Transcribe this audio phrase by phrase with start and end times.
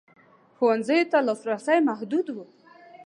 [0.55, 2.37] ښوونځیو ته لاسرسی محدود و.